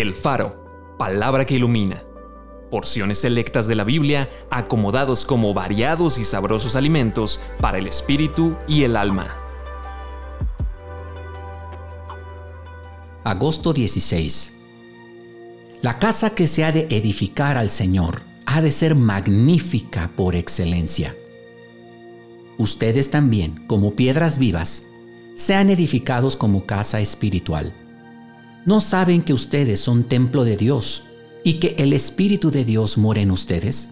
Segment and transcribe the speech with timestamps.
[0.00, 2.04] El Faro, palabra que ilumina.
[2.70, 8.84] Porciones selectas de la Biblia acomodados como variados y sabrosos alimentos para el espíritu y
[8.84, 9.26] el alma.
[13.24, 14.52] Agosto 16.
[15.82, 21.16] La casa que se ha de edificar al Señor ha de ser magnífica por excelencia.
[22.56, 24.84] Ustedes también, como piedras vivas,
[25.34, 27.74] sean edificados como casa espiritual
[28.68, 31.04] ¿No saben que ustedes son templo de Dios
[31.42, 33.88] y que el Espíritu de Dios mora en ustedes?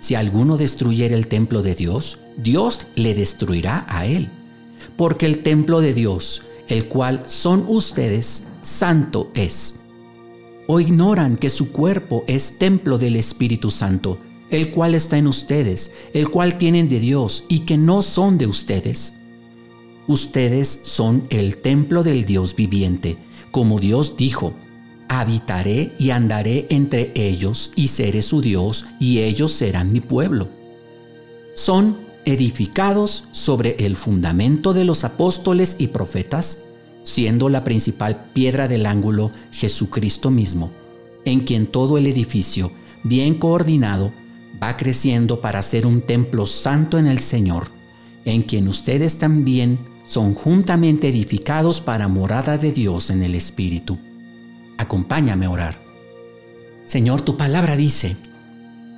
[0.00, 4.28] Si alguno destruyera el templo de Dios, Dios le destruirá a él.
[4.98, 9.80] Porque el templo de Dios, el cual son ustedes, santo es.
[10.66, 14.18] ¿O ignoran que su cuerpo es templo del Espíritu Santo,
[14.50, 18.46] el cual está en ustedes, el cual tienen de Dios y que no son de
[18.46, 19.14] ustedes?
[20.06, 23.16] Ustedes son el templo del Dios viviente
[23.50, 24.54] como Dios dijo,
[25.08, 30.48] habitaré y andaré entre ellos y seré su Dios y ellos serán mi pueblo.
[31.56, 36.62] Son edificados sobre el fundamento de los apóstoles y profetas,
[37.02, 40.70] siendo la principal piedra del ángulo Jesucristo mismo,
[41.24, 42.70] en quien todo el edificio,
[43.02, 44.12] bien coordinado,
[44.62, 47.66] va creciendo para ser un templo santo en el Señor,
[48.24, 49.78] en quien ustedes también
[50.10, 53.96] son juntamente edificados para morada de Dios en el Espíritu.
[54.76, 55.78] Acompáñame a orar.
[56.84, 58.16] Señor, tu palabra dice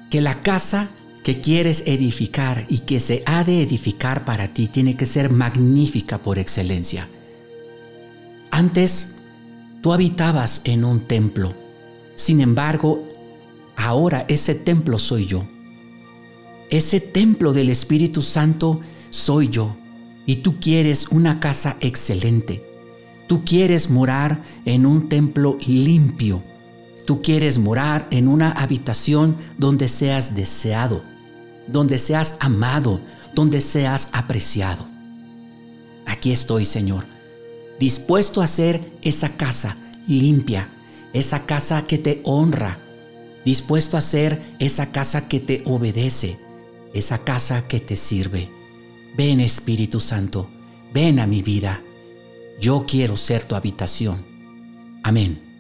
[0.09, 0.89] que la casa
[1.23, 6.17] que quieres edificar y que se ha de edificar para ti tiene que ser magnífica
[6.17, 7.11] por excelencia.
[8.51, 9.13] Antes,
[9.83, 11.53] tú habitabas en un templo.
[12.15, 13.07] Sin embargo,
[13.77, 15.45] ahora ese templo soy yo.
[16.71, 19.77] Ese templo del Espíritu Santo soy yo
[20.27, 22.65] y tú quieres una casa excelente.
[23.27, 26.43] Tú quieres morar en un templo limpio.
[27.07, 31.03] Tú quieres morar en una habitación donde seas deseado,
[31.67, 33.01] donde seas amado,
[33.35, 34.87] donde seas apreciado.
[36.07, 37.05] Aquí estoy, Señor,
[37.81, 40.69] dispuesto a hacer esa casa limpia,
[41.13, 42.79] esa casa que te honra,
[43.45, 46.39] dispuesto a hacer esa casa que te obedece,
[46.95, 48.62] esa casa que te sirve.
[49.15, 50.49] Ven Espíritu Santo,
[50.93, 51.83] ven a mi vida.
[52.61, 54.25] Yo quiero ser tu habitación.
[55.03, 55.52] Amén.